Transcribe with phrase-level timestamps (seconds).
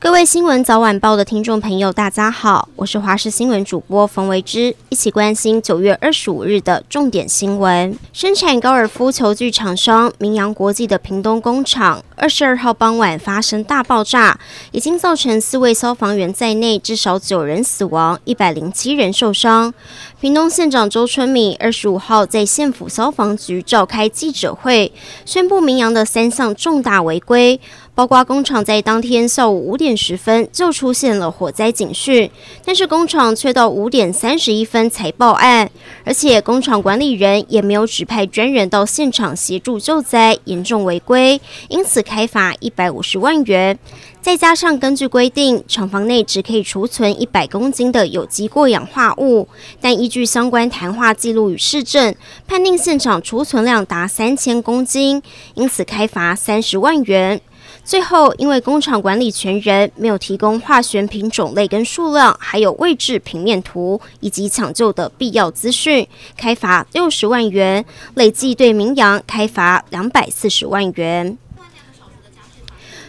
[0.00, 7.98] 各位新闻早晚报的听众朋友，大家好，我是华视新闻主播冯维之，一起关心九月二十五日的重点新闻。
[8.12, 14.38] 生产高尔夫球具厂商明扬国际的屏东工厂，二十二号傍晚发生大爆炸，
[14.72, 19.72] 已经造成四位消防员在内至少九人死亡，一百零七人受伤。
[20.20, 24.92] 屏东县长周春米二十五号在县府消防局召开记者会，
[25.24, 27.60] 宣布明扬的三项重大违规。
[27.94, 32.30] 包括工厂在当天下午五点十分就出现了火灾警讯，
[32.64, 35.68] 但是工厂却到五点三十一分才报案，
[36.04, 43.78] 而且工厂管理人也没有指派专人到现场协助救灾，严重违规，因此开罚一百五十万元。
[44.22, 49.46] 再加上根据规定，厂房内只可以储存一百公斤的有机过氧化物，
[49.80, 52.14] 但依据相关谈话记录与事证，
[52.46, 55.22] 判定现场储存量达三千公斤，
[55.54, 57.40] 因此开罚三十万元。
[57.84, 71.38] 最后，因为工厂管理权人没有提供化学品种类跟数量，还有位置平面图以及抢救的必要资讯，开罚六十万元，累计对明扬开罚两百四十万元。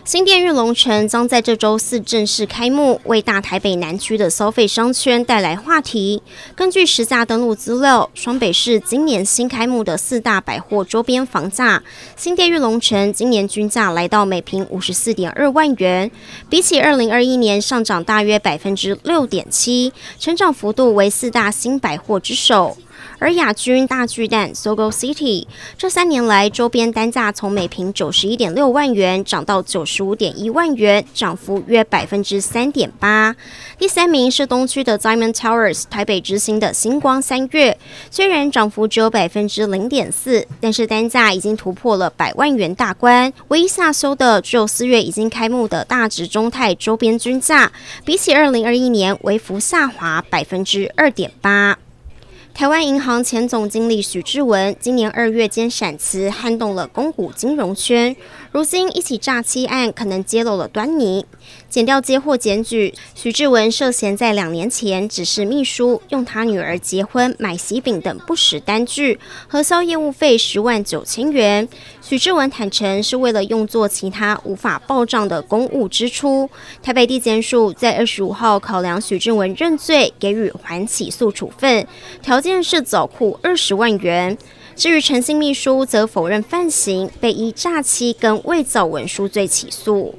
[0.09, 6.23] 新店玉龙城将在这周四正式开幕，为大台北南区的消费商圈带来话题。
[6.55, 11.83] 根据实价登录资料，双北市今年新开幕的四大百货周边房价，
[12.15, 16.09] 新店玉龙城今年均价来到每坪五十四点二万元，
[16.49, 22.75] 比起二零二一年上涨大约百分之六点七，成长幅度为四大新百货之首。
[23.19, 25.45] 而亚军大巨蛋 SOGO City
[25.77, 33.35] 这三年来周边单价从每平九十一点六万元涨到九十五点一万元，涨幅约百分之三点八。
[33.77, 37.77] 第三名是东区的 Diamond Towers 台北之星的星光三月，
[38.09, 43.31] 虽然涨幅只有百分之零点四，但是单价已经突破了百万元大关。
[43.49, 47.71] 唯一下修的只有四月已经开幕的大直中泰周边均价，
[48.05, 51.77] 比起二零二一年微幅下滑百分之二点八。
[52.53, 58.13] 台湾银行前总经理许志文今年二月间闪辞，撼动了公股金融圈。
[58.51, 61.25] 如今一起诈欺案可能揭露了端倪。
[61.69, 71.67] 检调接获检举，许志文涉嫌在两年前指示秘书用他女儿结婚买喜饼等不实单据，核销业务费十万九千元。
[72.01, 76.49] 许志文坦承是为了用作其他无法报账的公务支出。
[76.81, 81.87] 台北地检署在二十五号考量许志文认罪，给予缓起诉处分，
[82.21, 82.63] 调条件。
[82.63, 84.37] 是走库二十万元。
[84.75, 90.15] 至于陈姓秘书，则否认犯行，被依诈欺跟伪造文书罪起诉。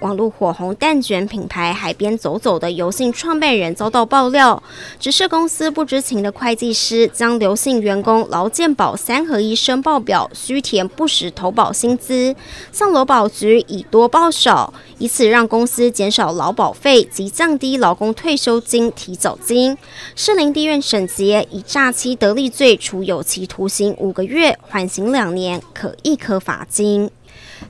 [0.00, 4.62] 网络火红蛋卷品牌海边走走的游信创办人遭到爆料，
[4.98, 12.34] 只是公司不知情的会计师将刘姓员工劳健保三合一申报表虚填不实投保薪资，
[12.72, 19.76] 向劳保局以多报少，以此让公司减少劳保费及降低劳工退休金提早金。
[20.16, 27.10] 士林地院审结以诈欺得利罪处有期徒刑五个月，缓刑两年，可易科罚金。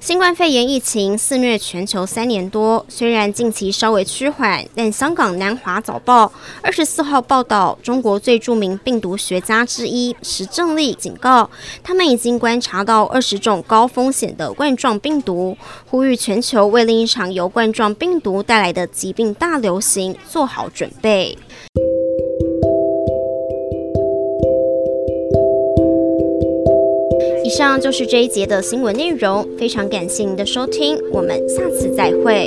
[0.01, 11.51] 新冠肺炎疫情肆虐全球三年多，虽然近期稍微趋缓，但香港南华早报二十四号报道，中国最著名病毒学家之一石正丽警告，
[11.83, 15.55] 他们已经观察到二十种高风险的冠状病毒，
[15.91, 21.37] 呼吁全球为另一场由冠状病毒带来的疾病大流行做好准备。
[27.51, 32.47] 以上就是这一节的新闻内容非常感谢您的收听我们下次再会。